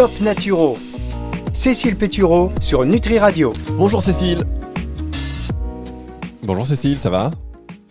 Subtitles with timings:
[0.00, 0.78] Top Naturo.
[1.52, 3.52] Cécile Pétureau sur Nutri Radio.
[3.74, 4.44] Bonjour Cécile.
[6.42, 7.32] Bonjour Cécile, ça va?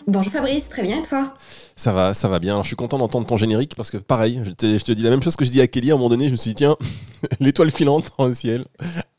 [0.08, 1.36] Bonjour Fabrice, très bien et toi?
[1.76, 2.54] Ça va, ça va bien.
[2.54, 5.04] Alors, je suis content d'entendre ton générique parce que pareil, je te, je te, dis
[5.04, 6.26] la même chose que je dis à Kelly à un moment donné.
[6.26, 6.78] Je me suis dit, tiens,
[7.40, 8.66] l'étoile filante dans le ciel,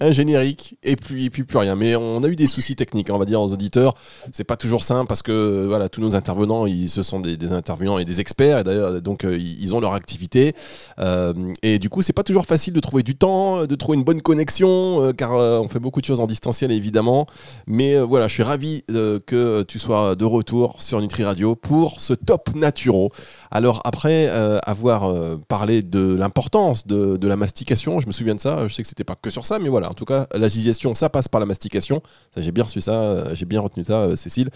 [0.01, 1.77] un générique et puis, et puis plus rien.
[1.77, 3.95] Mais on a eu des soucis techniques, on va dire, aux auditeurs.
[4.33, 7.98] C'est pas toujours simple parce que voilà, tous nos intervenants, ils, ce sont des, intervenants
[7.98, 8.59] et des experts.
[8.59, 10.55] Et d'ailleurs, donc, euh, ils ont leur activité.
[10.98, 14.05] Euh, et du coup, c'est pas toujours facile de trouver du temps, de trouver une
[14.05, 17.27] bonne connexion, euh, car on fait beaucoup de choses en distanciel, évidemment.
[17.66, 22.15] Mais voilà, je suis ravi que tu sois de retour sur Nutri Radio pour ce
[22.15, 23.10] top naturaux.
[23.51, 24.29] Alors après
[24.65, 25.12] avoir
[25.48, 28.89] parlé de l'importance de, de, la mastication, je me souviens de ça, je sais que
[28.89, 31.41] c'était pas que sur ça, mais voilà, en tout cas, la digestion, ça passe par
[31.41, 32.03] la mastication.
[32.33, 34.51] Ça, j'ai bien reçu ça, euh, j'ai bien retenu ça, Cécile.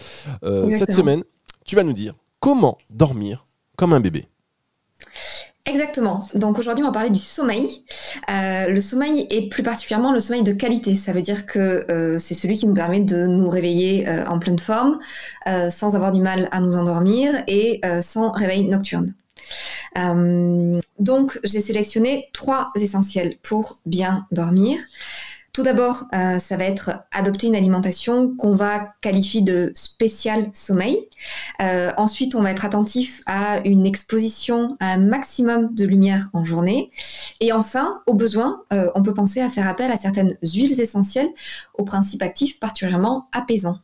[0.71, 1.23] cette semaine,
[1.65, 4.25] tu vas nous dire comment dormir comme un bébé.
[5.67, 6.27] Exactement.
[6.35, 7.83] Donc aujourd'hui, on va parler du sommeil.
[8.29, 10.93] Euh, le sommeil et plus particulièrement le sommeil de qualité.
[10.93, 14.37] Ça veut dire que euh, c'est celui qui nous permet de nous réveiller euh, en
[14.37, 14.99] pleine forme,
[15.47, 19.15] euh, sans avoir du mal à nous endormir et euh, sans réveil nocturne.
[19.97, 24.79] Euh, donc j'ai sélectionné trois essentiels pour bien dormir.
[25.55, 31.07] Tout d'abord, euh, ça va être adopter une alimentation qu'on va qualifier de spécial sommeil.
[31.61, 36.43] Euh, ensuite, on va être attentif à une exposition à un maximum de lumière en
[36.43, 36.91] journée.
[37.39, 41.29] Et enfin, au besoin, euh, on peut penser à faire appel à certaines huiles essentielles
[41.77, 43.79] aux principes actifs particulièrement apaisants.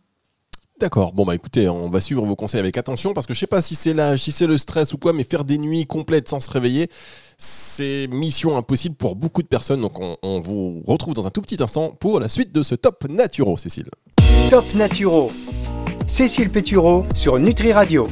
[0.82, 1.14] D'accord.
[1.14, 3.62] Bon bah écoutez, on va suivre vos conseils avec attention parce que je sais pas
[3.62, 6.40] si c'est l'âge, si c'est le stress ou quoi, mais faire des nuits complètes sans
[6.40, 6.90] se réveiller,
[7.38, 9.80] c'est mission impossible pour beaucoup de personnes.
[9.80, 13.06] Donc on, vous retrouve dans un tout petit instant pour la suite de ce Top
[13.08, 13.92] Naturo, Cécile.
[14.50, 15.30] Top Naturo.
[16.08, 18.08] Cécile Pétureau sur Nutri Radio.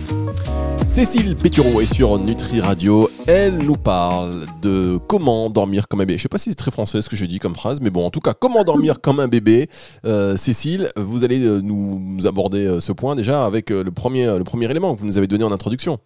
[0.90, 3.12] Cécile Pétureau est sur Nutri Radio.
[3.28, 6.18] Elle nous parle de comment dormir comme un bébé.
[6.18, 8.04] Je sais pas si c'est très français ce que je dis comme phrase, mais bon,
[8.04, 9.70] en tout cas, comment dormir comme un bébé.
[10.06, 14.44] Euh, Cécile, vous allez euh, nous aborder euh, ce point déjà avec le premier, le
[14.44, 16.00] premier élément que vous nous avez donné en introduction.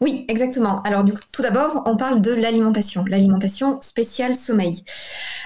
[0.00, 0.82] Oui, exactement.
[0.82, 4.84] Alors, du coup, tout d'abord, on parle de l'alimentation, l'alimentation spéciale sommeil.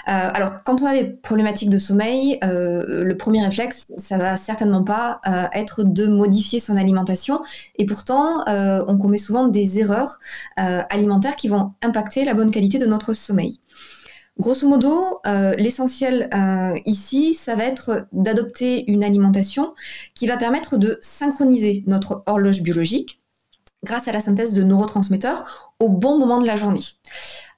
[0.09, 4.37] Euh, alors, quand on a des problématiques de sommeil, euh, le premier réflexe, ça va
[4.37, 7.41] certainement pas euh, être de modifier son alimentation,
[7.79, 10.19] et pourtant, on commet souvent des erreurs
[10.57, 13.61] alimentaires qui vont impacter la bonne qualité de notre sommeil.
[14.39, 15.21] Grosso modo,
[15.57, 16.29] l'essentiel
[16.87, 19.75] ici, ça va être d'adopter une alimentation
[20.15, 23.20] qui va permettre de synchroniser notre horloge biologique
[23.85, 26.85] grâce à la synthèse de neurotransmetteurs au bon moment de la journée.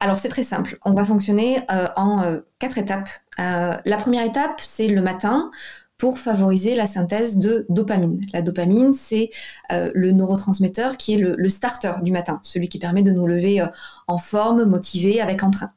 [0.00, 3.08] Alors c'est très simple, on va fonctionner euh, en euh, quatre étapes.
[3.38, 5.50] Euh, la première étape, c'est le matin
[5.98, 8.20] pour favoriser la synthèse de dopamine.
[8.32, 9.30] La dopamine, c'est
[9.70, 13.64] le neurotransmetteur qui est le, le, starter du matin, celui qui permet de nous lever
[14.08, 15.70] en forme, motivé, avec entrain.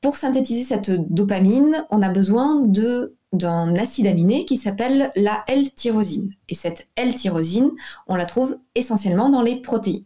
[0.00, 6.32] Pour synthétiser cette dopamine, on a besoin de d'un acide aminé qui s'appelle la L-tyrosine.
[6.48, 7.70] Et cette L-tyrosine,
[8.06, 10.04] on la trouve essentiellement dans les protéines.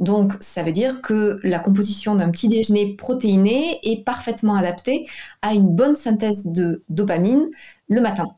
[0.00, 5.06] Donc, ça veut dire que la composition d'un petit déjeuner protéiné est parfaitement adaptée
[5.42, 7.50] à une bonne synthèse de dopamine
[7.88, 8.34] le matin.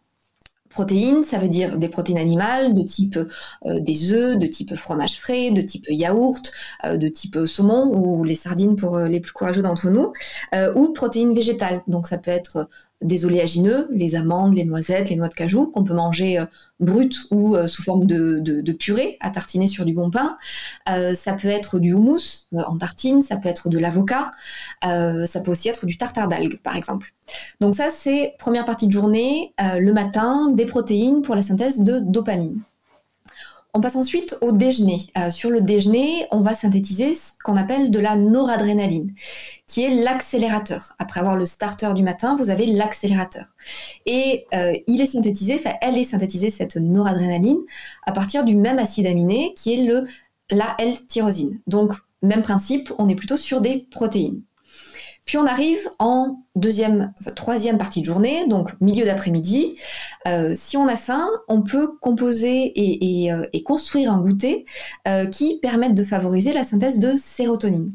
[0.75, 5.21] Protéines, ça veut dire des protéines animales de type euh, des œufs, de type fromage
[5.21, 6.51] frais, de type yaourt,
[6.85, 10.13] euh, de type saumon ou les sardines pour euh, les plus courageux d'entre nous,
[10.75, 11.83] ou protéines végétales.
[11.87, 12.69] Donc ça peut être
[13.03, 16.43] des oléagineux, les amandes, les noisettes, les noix de cajou, qu'on peut manger
[16.81, 20.37] brutes ou sous forme de, purée à tartiner sur du bon pain.
[20.87, 24.31] Ça peut être du houmous en tartine, ça peut être de l'avocat,
[24.83, 27.14] ça peut aussi être du tartare d'algues, par exemple.
[27.61, 31.99] Donc ça, c'est première partie de journée, le matin, des protéines pour la synthèse de
[31.99, 32.61] dopamine.
[33.77, 35.01] On passe ensuite au déjeuner.
[35.19, 39.13] Euh, sur le déjeuner, on va synthétiser ce qu'on appelle de la noradrénaline,
[39.67, 40.95] qui est l'accélérateur.
[41.01, 43.47] Après avoir le starter du matin, vous avez l'accélérateur.
[44.07, 47.59] Et euh, il est synthétisé, enfin elle est synthétisée, cette noradrénaline,
[48.07, 50.07] à partir du même acide aminé qui est le,
[50.51, 51.59] la L-tyrosine.
[51.67, 54.43] Donc, même principe, on est plutôt sur des protéines.
[55.25, 59.77] Puis on arrive en deuxième, troisième partie de journée, donc milieu d'après-midi.
[60.29, 64.67] Euh, si on a faim, on peut composer et, euh, construire un goûter
[65.09, 67.95] euh, qui permette de favoriser la synthèse de sérotonine.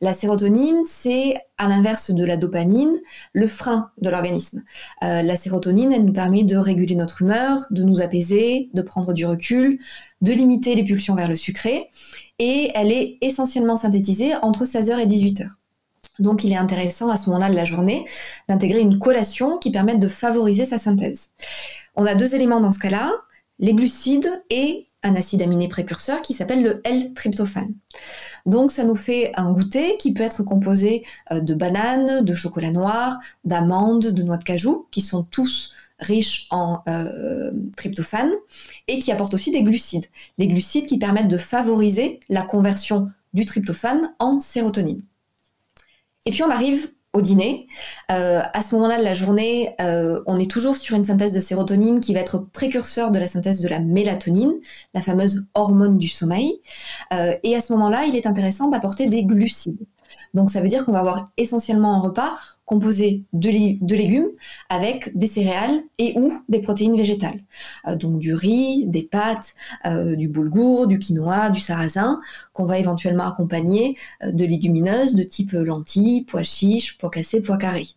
[0.00, 3.00] La sérotonine, c'est à l'inverse de la dopamine,
[3.32, 4.62] le frein de l'organisme.
[5.00, 9.24] La sérotonine, elle nous permet de réguler notre humeur, de nous apaiser, de prendre du
[9.24, 9.78] recul,
[10.20, 11.88] de limiter les pulsions vers le sucré,
[12.38, 15.48] et elle est essentiellement synthétisée entre 16h et 18h.
[16.18, 18.06] Donc il est intéressant à ce moment-là de la journée
[18.48, 21.30] d'intégrer une collation qui permette de favoriser sa synthèse.
[21.96, 23.12] On a deux éléments dans ce cas-là,
[23.58, 27.74] les glucides et un acide aminé précurseur qui s'appelle le L-tryptophane.
[28.46, 33.18] Donc ça nous fait un goûter qui peut être composé de bananes, de chocolat noir,
[33.44, 38.32] d'amandes, de noix de cajou, qui sont tous riches en euh, tryptophane
[38.88, 40.06] et qui apportent aussi des glucides.
[40.38, 45.02] Les glucides qui permettent de favoriser la conversion du tryptophane en sérotonine.
[46.26, 47.68] Et puis on arrive au dîner.
[48.10, 51.40] Euh, à ce moment-là de la journée, euh, on est toujours sur une synthèse de
[51.40, 54.52] sérotonine qui va être précurseur de la synthèse de la mélatonine,
[54.94, 56.60] la fameuse hormone du sommeil.
[57.12, 59.86] et à ce moment-là, il est intéressant d'apporter des glucides.
[60.34, 62.32] Donc ça veut dire qu'on va avoir essentiellement un repas
[62.64, 63.50] composé de,
[63.94, 64.28] légumes
[64.68, 67.38] avec des céréales et ou des protéines végétales.
[67.86, 69.54] Euh, donc du riz, des pâtes,
[69.86, 72.20] euh, du boulgour, du quinoa, du sarrasin,
[72.52, 77.58] qu'on va éventuellement accompagner euh, de légumineuses de type lentilles, pois chiches, pois cassés, pois
[77.58, 77.88] carrés.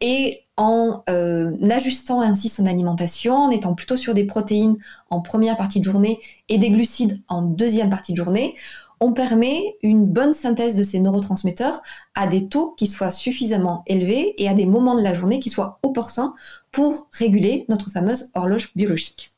[0.00, 1.02] et en
[1.70, 4.78] ajustant ainsi son alimentation, en étant plutôt sur des protéines
[5.10, 6.18] en première partie de journée
[6.48, 8.54] et des glucides en deuxième partie de journée,
[9.00, 11.82] on permet une bonne synthèse de ces neurotransmetteurs
[12.14, 15.50] à des taux qui soient suffisamment élevés et à des moments de la journée qui
[15.50, 16.34] soient opportuns
[16.72, 19.32] pour réguler notre fameuse horloge biologique.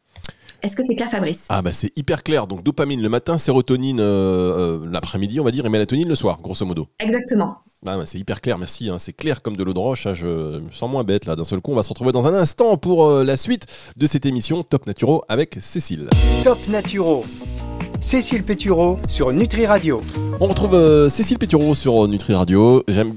[0.62, 1.44] Est-ce que c'est clair, Fabrice?
[1.50, 2.48] Ah bah c'est hyper clair.
[2.48, 6.40] Donc dopamine le matin, sérotonine euh, euh, l'après-midi, on va dire, et mélatonine le soir,
[6.42, 6.88] grosso modo.
[6.98, 7.58] Exactement.
[7.86, 8.88] Ah bah, c'est hyper clair, merci.
[8.88, 8.98] Hein.
[8.98, 10.06] C'est clair comme de l'eau de roche.
[10.06, 10.14] Hein.
[10.14, 11.36] Je, me sens moins bête là.
[11.36, 13.66] D'un seul coup, on va se retrouver dans un instant pour euh, la suite
[13.96, 16.08] de cette émission Top Naturo avec Cécile.
[16.42, 17.22] Top Naturo
[18.00, 20.00] Cécile Pétureau sur Nutri Radio.
[20.40, 22.84] On retrouve euh, Cécile Pétureau sur euh, Nutri Radio.
[22.86, 23.12] J'aime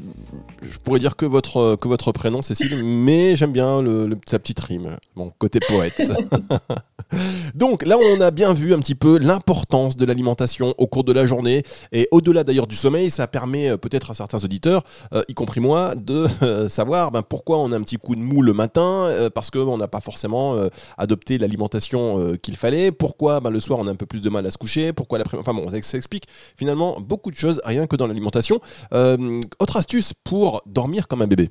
[0.61, 4.39] je pourrais dire que votre, que votre prénom, Cécile, mais j'aime bien le, le, sa
[4.39, 6.01] petite rime, mon côté poète.
[7.55, 11.11] Donc là, on a bien vu un petit peu l'importance de l'alimentation au cours de
[11.11, 11.63] la journée.
[11.91, 15.59] Et au-delà d'ailleurs du sommeil, ça permet euh, peut-être à certains auditeurs, euh, y compris
[15.59, 19.09] moi, de euh, savoir ben, pourquoi on a un petit coup de mou le matin,
[19.33, 20.55] parce qu'on n'a pas forcément
[20.97, 24.45] adopté l'alimentation qu'il fallait, pourquoi ben, le soir on a un peu plus de mal
[24.45, 25.47] à se coucher, pourquoi l'après-midi.
[25.47, 26.25] Enfin bon, ça explique
[26.57, 28.59] finalement beaucoup de choses, rien que dans l'alimentation.
[28.91, 31.49] autre astuce pour dormir comme un bébé.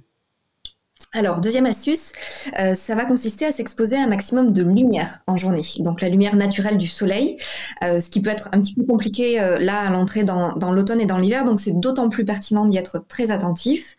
[1.13, 2.13] Alors, deuxième astuce,
[2.61, 5.65] euh, ça va consister à s'exposer à un maximum de lumière en journée.
[5.81, 7.37] Donc, la lumière naturelle du soleil,
[7.83, 10.71] euh, ce qui peut être un petit peu compliqué euh, là à l'entrée dans, dans
[10.71, 11.45] l'automne et dans l'hiver.
[11.45, 13.97] Donc, c'est d'autant plus pertinent d'y être très attentif.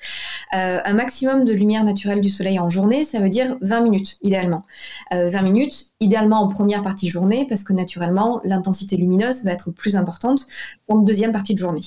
[0.51, 4.63] Un maximum de lumière naturelle du soleil en journée, ça veut dire 20 minutes, idéalement.
[5.11, 9.71] 20 minutes, idéalement en première partie de journée, parce que naturellement, l'intensité lumineuse va être
[9.71, 10.47] plus importante
[10.87, 11.81] en deuxième partie de journée.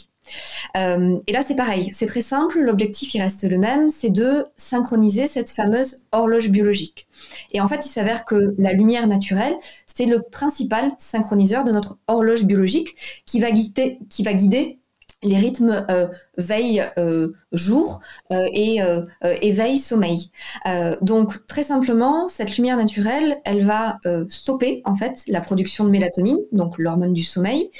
[0.76, 5.26] Euh, et là, c'est pareil, c'est très simple, l'objectif, reste le même, c'est de synchroniser
[5.26, 7.06] cette fameuse horloge biologique.
[7.52, 9.54] Et en fait, il s'avère que la lumière naturelle,
[9.86, 12.96] c'est le principal synchroniseur de notre horloge biologique
[13.26, 14.78] qui va guider
[15.24, 16.06] les rythmes euh,
[16.36, 18.80] veille euh, euh, et
[19.40, 20.30] éveil sommeil.
[21.00, 23.98] donc très simplement, cette lumière naturelle, elle va
[24.28, 27.70] stopper en fait la production de mélatonine, donc l'hormone du sommeil,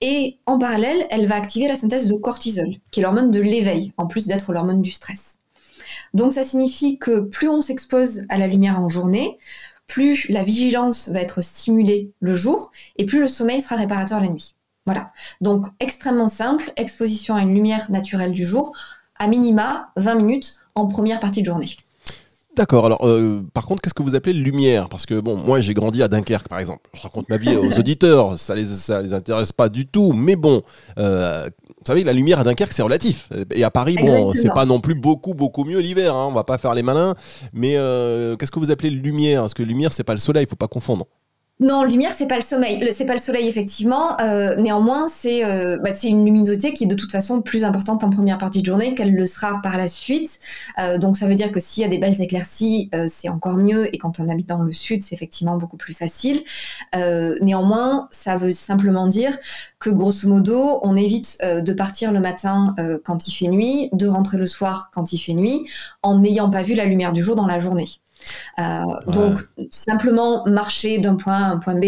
[0.00, 3.92] et en parallèle, elle va activer la synthèse de cortisol, qui est l'hormone de l'éveil,
[3.96, 5.20] en plus d'être l'hormone du stress.
[6.14, 9.38] Donc ça signifie que plus on s'expose à la lumière en journée,
[9.86, 14.28] plus la vigilance va être stimulée le jour et plus le sommeil sera réparateur la
[14.28, 14.54] nuit.
[14.84, 15.10] Voilà.
[15.40, 18.72] Donc extrêmement simple, exposition à une lumière naturelle du jour,
[19.18, 21.66] à minima 20 minutes en première partie de journée.
[22.54, 22.84] D'accord.
[22.84, 24.88] Alors, euh, par contre, qu'est-ce que vous appelez lumière?
[24.90, 26.82] Parce que bon, moi, j'ai grandi à Dunkerque, par exemple.
[26.94, 30.12] Je raconte ma vie aux auditeurs, ça les ça les intéresse pas du tout.
[30.12, 30.60] Mais bon,
[30.98, 33.30] euh, vous savez, la lumière à Dunkerque, c'est relatif.
[33.54, 36.14] Et à Paris, bon, c'est pas non plus beaucoup beaucoup mieux l'hiver.
[36.14, 37.14] Hein, on va pas faire les malins.
[37.54, 39.42] Mais euh, qu'est-ce que vous appelez lumière?
[39.42, 41.06] Parce que lumière, c'est pas le soleil, il faut pas confondre.
[41.60, 44.20] Non, lumière, c'est pas le sommeil, c'est pas le soleil effectivement.
[44.20, 48.02] Euh, néanmoins, c'est euh, bah, c'est une luminosité qui est de toute façon plus importante
[48.02, 50.40] en première partie de journée qu'elle le sera par la suite.
[50.80, 53.94] Euh, donc ça veut dire que s'il y a des belles éclaircies, c'est encore mieux.
[53.94, 56.42] Et quand on habite dans le sud, c'est effectivement beaucoup plus facile.
[57.40, 59.36] néanmoins, ça veut simplement dire
[59.78, 64.36] que grosso modo, on évite de partir le matin quand il fait nuit, de rentrer
[64.36, 65.64] le soir quand il fait nuit,
[66.02, 67.86] en n'ayant pas vu la lumière du jour dans la journée.
[68.58, 71.84] Euh, donc, simplement marcher d'un point A à un point B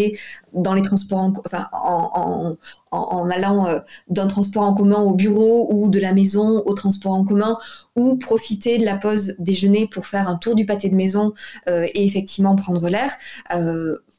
[0.53, 2.55] dans les transports, en, enfin, en,
[2.91, 7.13] en, allant euh, d'un transport en commun au bureau ou de la maison au transport
[7.13, 7.57] en commun,
[7.95, 11.33] ou profiter de la pause déjeuner pour faire un tour du pâté de maison
[11.69, 13.11] euh, et effectivement prendre l'air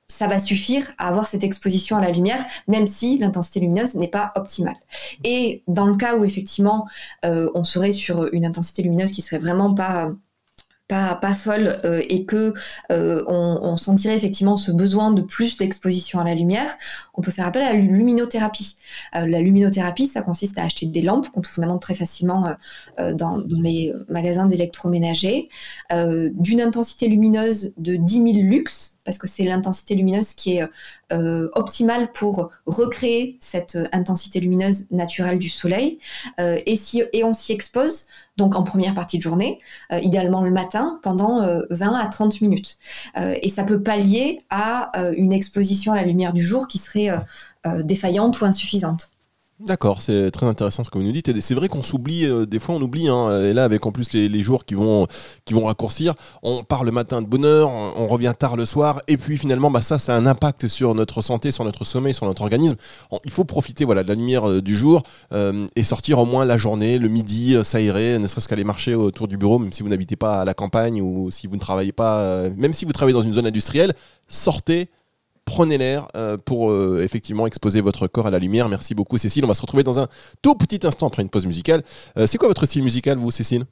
[0.09, 4.07] ça va suffire à avoir cette exposition à la lumière, même si l'intensité lumineuse n'est
[4.07, 4.77] pas optimale.
[5.25, 6.87] Et dans le cas où effectivement
[7.25, 10.13] on serait sur une intensité lumineuse qui serait vraiment pas
[10.89, 12.55] pas, pas folle euh, et que
[12.93, 16.75] euh, on, sentirait effectivement ce besoin de plus d'exposition à la lumière,
[17.15, 18.77] on peut faire appel à la luminothérapie.
[19.15, 22.55] Euh, la luminothérapie, ça consiste à acheter des lampes qu'on trouve maintenant très facilement
[23.15, 25.49] dans, les magasins d'électroménager,
[25.91, 30.69] d'une intensité lumineuse de 10 000 lux, parce que c'est l'intensité lumineuse qui est
[31.55, 35.99] optimale pour recréer cette intensité lumineuse naturelle du soleil.
[36.39, 39.61] et, si, et on s'y expose donc en première partie de journée,
[40.03, 42.79] idéalement le matin, pendant 20 à 30 minutes.
[43.17, 47.11] et ça peut pallier à une exposition à la lumière du jour qui serait
[47.85, 49.11] défaillante ou insuffisante.
[49.59, 51.31] D'accord, c'est très intéressant ce que vous nous dites.
[51.31, 53.91] Et c'est vrai qu'on s'oublie, euh, des fois on oublie, hein, et là avec en
[53.91, 55.07] plus les, jours qui vont,
[55.47, 59.01] qui vont raccourcir, on part le matin de bonne heure, on revient tard le soir,
[59.09, 62.13] et puis finalement bah, ça, ça a un impact sur notre santé, sur notre sommeil,
[62.13, 62.77] sur notre organisme.
[63.25, 66.45] il faut profiter voilà, de la lumière euh, du jour euh, et sortir au moins
[66.45, 69.89] la journée, le midi, s'aérer, ne serait-ce qu'aller marcher autour du bureau, même si vous
[69.89, 73.15] n'habitez pas à la campagne ou si vous ne travaillez pas, même si vous travaillez
[73.15, 73.95] dans une zone industrielle,
[74.29, 74.91] sortez
[75.47, 78.69] prenez l'air euh, pour euh, effectivement exposer votre corps à la lumière.
[78.69, 79.47] Merci beaucoup Cécile.
[79.47, 80.09] On va se retrouver dans un
[80.43, 81.83] tout petit instant après une pause musicale.
[82.19, 83.65] Euh, c'est quoi votre style musical, vous, Cécile?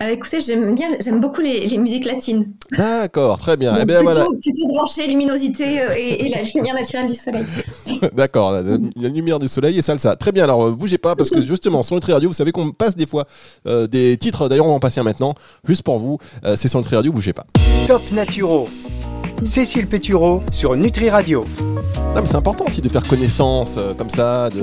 [0.00, 2.52] Écoutez, j'aime bien, j'aime beaucoup les, musiques latines.
[2.76, 3.74] D'accord, très bien.
[3.80, 4.26] Eh bien plutôt, voilà.
[4.40, 5.64] plutôt branché luminosité
[5.96, 7.44] et, la lumière naturelle du soleil.
[8.12, 10.16] D'accord, la, lumière du soleil et salsa.
[10.16, 10.44] Très bien.
[10.44, 13.26] Alors bougez pas parce que justement sur Nutri Radio, vous savez qu'on passe des fois
[13.64, 14.48] des titres.
[14.48, 16.18] D'ailleurs, on va en passer un maintenant, juste pour vous.
[16.56, 17.46] c'est sur Nutri Radio, bougez pas.
[17.86, 18.66] Top Naturo.
[19.44, 21.44] Cécile Pétureau sur Nutri Radio.
[22.24, 24.48] C'est important aussi de faire connaissance euh, comme ça.
[24.48, 24.60] De,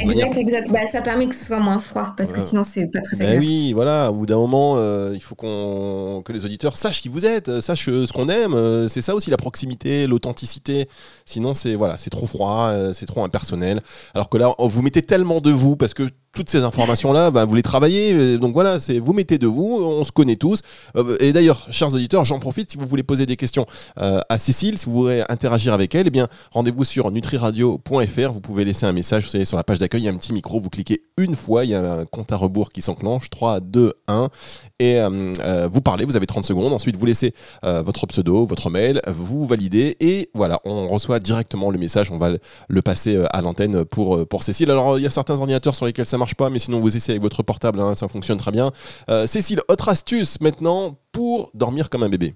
[0.00, 2.86] exact, euh, exact, bah, ça permet que ce soit moins froid parce que sinon c'est
[2.86, 3.44] pas très bah agréable.
[3.44, 7.08] oui, voilà, au bout d'un moment, euh, il faut qu'on que les auditeurs sachent qui
[7.08, 8.88] vous êtes, sachent ce qu'on aime.
[8.88, 10.88] c'est ça aussi la proximité, l'authenticité.
[11.26, 13.80] Sinon, c'est voilà, c'est trop froid, c'est trop impersonnel.
[14.14, 17.54] Alors que là, vous mettez tellement de vous parce que toutes ces informations-là, bah, vous
[17.54, 18.12] les travaillez.
[18.12, 20.60] Euh, donc voilà, c'est vous mettez de vous, on se connaît tous.
[20.96, 23.66] Euh, et d'ailleurs, chers auditeurs, j'en profite si vous voulez poser des questions
[24.00, 28.32] euh, à Cécile, si vous voulez interagir avec elle, eh bien rendez-vous sur nutriradio.fr.
[28.32, 30.16] Vous pouvez laisser un message, vous savez, sur la page d'accueil, il y a un
[30.16, 33.30] petit micro, vous cliquez une fois, il y a un compte à rebours qui s'enclenche,
[33.30, 34.28] 3, 2, 1,
[34.78, 35.00] et
[35.70, 36.72] vous parlez, vous avez 30 secondes.
[36.72, 41.78] Ensuite, vous laissez votre pseudo, votre mail, vous validez, et voilà, on reçoit directement le
[41.78, 42.10] message.
[42.10, 42.30] On va
[42.68, 44.70] le passer à l'antenne pour, pour Cécile.
[44.70, 47.14] Alors, il y a certains ordinateurs sur lesquels ça marche pas, mais sinon vous essayez
[47.14, 48.72] avec votre portable, hein, ça fonctionne très bien.
[49.10, 52.34] Euh, Cécile, autre astuce maintenant pour dormir comme un bébé.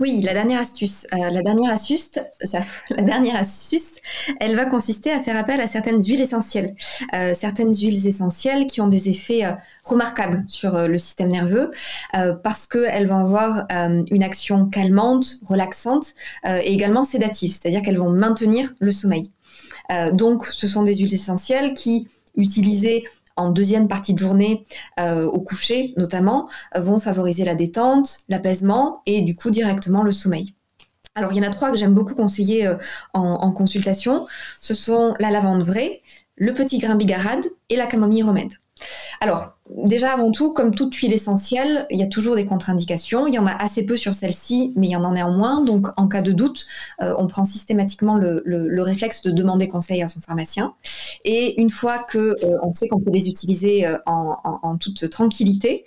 [0.00, 1.06] Oui, la dernière astuce.
[1.12, 2.12] Euh, la dernière astuce,
[2.90, 3.92] la dernière astuce,
[4.40, 6.74] elle va consister à faire appel à certaines huiles essentielles,
[7.14, 9.42] euh, certaines huiles essentielles qui ont des effets
[9.84, 11.70] remarquables sur le système nerveux
[12.42, 18.72] parce qu'elles vont avoir une action calmante, relaxante et également sédative, c'est-à-dire qu'elles vont maintenir
[18.78, 19.30] le sommeil.
[20.12, 23.04] donc, ce sont des huiles essentielles qui utilisés
[23.36, 24.66] en deuxième partie de journée,
[25.00, 30.12] euh, au coucher notamment, euh, vont favoriser la détente, l'apaisement et du coup directement le
[30.12, 30.54] sommeil.
[31.14, 32.76] Alors il y en a trois que j'aime beaucoup conseiller euh,
[33.12, 34.26] en, consultation.
[34.60, 36.02] Ce sont la lavande vraie,
[36.36, 38.52] le petit grain bigarade et la camomille remède.
[39.20, 43.26] Alors, déjà avant tout, comme toute huile essentielle, il y a toujours des contre-indications.
[43.26, 45.62] Il y en a assez peu sur celle-ci, mais il y en a néanmoins.
[45.62, 46.66] Donc, en cas de doute,
[47.02, 48.42] euh, on prend systématiquement le,
[48.82, 50.74] réflexe de demander conseil à son pharmacien.
[51.24, 55.84] Et une fois que euh, on sait qu'on peut les utiliser euh, en, toute tranquillité,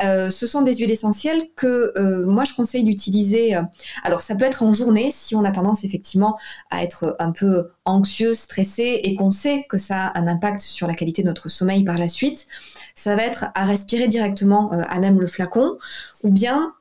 [0.00, 3.58] ce sont des huiles essentielles que moi je conseille d'utiliser.
[4.04, 6.38] alors, ça peut être en journée si on a tendance effectivement
[6.70, 10.86] à être un peu anxieux, stressé et qu'on sait que ça a un impact sur
[10.86, 12.46] la qualité de notre sommeil par la suite
[12.98, 15.78] ça va être à respirer directement euh, à même le flacon,
[16.24, 16.72] ou bien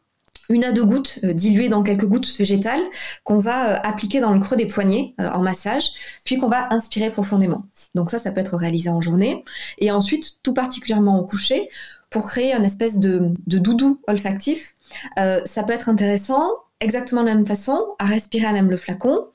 [0.49, 2.81] une à deux gouttes euh, diluées dans quelques gouttes végétales
[3.23, 5.91] qu'on va euh, appliquer dans le creux des poignets en massage,
[6.23, 7.65] puis qu'on va inspirer profondément.
[7.93, 9.45] Donc ça, ça peut être réalisé en journée.
[9.77, 11.69] Et ensuite, tout particulièrement au coucher,
[12.09, 14.75] pour créer une espèce de, doudou olfactif,
[15.17, 19.27] ça peut être intéressant, exactement de la même façon, à respirer à même le flacon,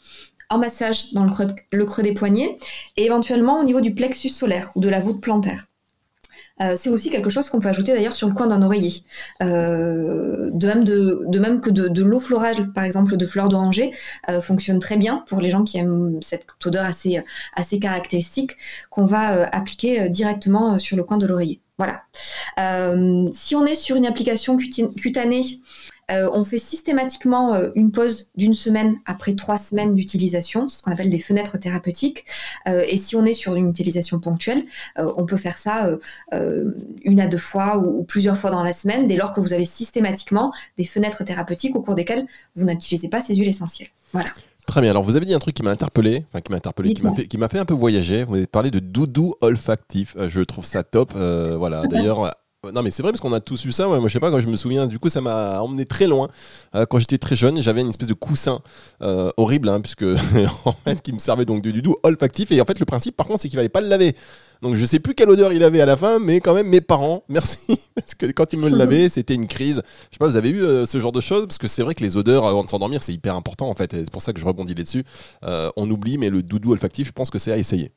[0.49, 2.57] en massage dans le creux, le creux des poignets,
[2.97, 5.67] et éventuellement au niveau du plexus solaire ou de la voûte plantaire.
[6.61, 9.05] Euh, c'est aussi quelque chose qu'on peut ajouter d'ailleurs sur le coin d'un oreiller.
[9.43, 13.93] Euh, de, même de, même que de, l'eau florale, par exemple, de fleurs d'oranger,
[14.29, 17.23] euh, fonctionne très bien pour les gens qui aiment cette odeur assez,
[17.55, 18.53] assez caractéristique
[18.91, 21.61] qu'on va appliquer directement sur le coin de l'oreiller.
[21.79, 22.03] Voilà.
[23.33, 25.43] si on est sur une application cutanée
[26.13, 30.93] euh, on fait systématiquement euh, une pause d'une semaine après trois semaines d'utilisation, ce qu'on
[30.93, 32.25] appelle des fenêtres thérapeutiques.
[32.69, 34.65] Euh, et si on est sur une utilisation ponctuelle,
[34.97, 35.89] on peut faire ça
[36.33, 39.65] une à deux fois ou, plusieurs fois dans la semaine, dès lors que vous avez
[39.65, 43.89] systématiquement des fenêtres thérapeutiques au cours desquelles vous n'utilisez pas ces huiles essentielles.
[44.13, 44.29] Voilà.
[44.67, 44.91] Très bien.
[44.91, 47.13] Alors, vous avez dit un truc qui m'a interpellé, enfin qui m'a interpellé, qui m'a
[47.13, 48.25] fait, qui m'a fait un peu voyager.
[48.25, 50.17] Vous avez parlé de doudou olfactif.
[50.29, 51.13] je trouve ça top.
[51.13, 51.87] voilà.
[51.87, 52.33] D'ailleurs,
[52.71, 53.89] Non, mais c'est vrai parce qu'on a tous eu ça.
[53.89, 56.29] moi, je sais pas, quand je me souviens, du coup, ça m'a emmené très loin.
[56.77, 58.61] Euh, quand j'étais très jeune, j'avais une espèce de coussin
[59.03, 60.05] euh, horrible, hein, puisque
[60.65, 62.53] en fait, qui me servait donc du doudou olfactif.
[62.53, 64.15] Et en fait, le principe, par contre, c'est qu'il fallait pas le laver.
[64.61, 66.81] Donc, je sais plus quelle odeur il avait à la fin, mais quand même, mes
[66.81, 67.67] parents, merci,
[67.97, 69.83] parce que quand ils me le lavaient, c'était une crise.
[69.85, 71.47] Je sais pas, vous avez eu ce genre de choses?
[71.47, 73.91] Parce que c'est vrai que les odeurs avant de s'endormir, c'est hyper important en fait.
[73.93, 75.05] C'est pour ça que je rebondis là-dessus.
[75.43, 77.91] on oublie, mais le doudou olfactif, je pense que c'est à essayer.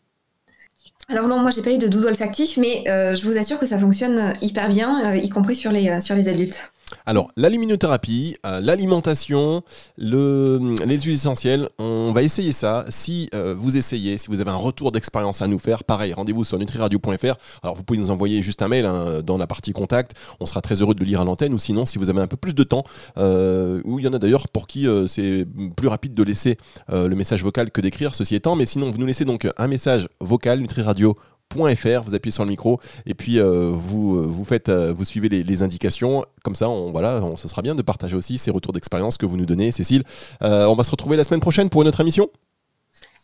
[1.08, 3.68] Alors non, moi j'ai pas eu de doudou olfactif, mais euh, je vous assure que
[3.68, 6.74] ça fonctionne hyper bien, euh, y compris sur les, euh, sur les adultes.
[7.06, 9.64] Alors, la luminothérapie, l'alimentation,
[9.98, 12.86] le, les huiles essentielles, on va essayer ça.
[12.90, 16.58] Si vous essayez, si vous avez un retour d'expérience à nous faire, pareil, rendez-vous sur
[16.58, 17.36] nutriradio.fr.
[17.64, 20.14] Alors, vous pouvez nous envoyer juste un mail hein, dans la partie contact.
[20.40, 21.54] On sera très heureux de le lire à l'antenne.
[21.54, 22.84] Ou sinon, si vous avez un peu plus de temps,
[23.18, 26.58] ou il y en a d'ailleurs pour qui c'est plus rapide de laisser
[26.92, 28.56] le message vocal que d'écrire, ceci étant.
[28.56, 31.16] Mais sinon, vous nous laissez donc un message vocal, nutriradio
[31.56, 35.30] vous appuyez sur le micro et puis euh, vous, euh, vous, faites, euh, vous suivez
[35.30, 36.26] les, indications.
[36.44, 39.26] Comme ça, on, voilà, on, ce sera bien de partager aussi ces retours d'expérience que
[39.26, 40.04] vous nous donnez, Cécile.
[40.42, 42.30] on va se retrouver la semaine prochaine pour une autre émission.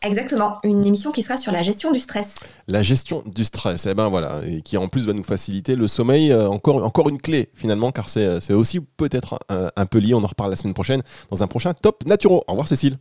[0.03, 2.25] Exactement, une émission qui sera sur la gestion du stress.
[2.67, 5.75] La gestion du stress, et eh ben voilà, et qui en plus va nous faciliter
[5.75, 10.15] le sommeil, encore, encore une clé finalement, car c'est aussi peut-être un, peu lié.
[10.15, 12.43] On en reparle la semaine prochaine dans un prochain Top Naturo.
[12.47, 12.97] Au revoir Cécile.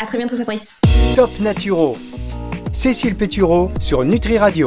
[0.00, 0.72] À très bientôt Fabrice.
[1.14, 1.96] Top Naturo
[2.78, 4.64] Cécile Pétureau sur Nutri Radio.